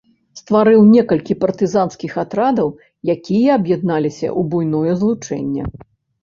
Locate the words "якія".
3.15-3.49